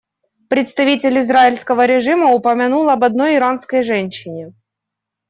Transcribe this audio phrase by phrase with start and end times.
[0.49, 4.51] Представитель израильского режима упомянул об одной иранской женщине.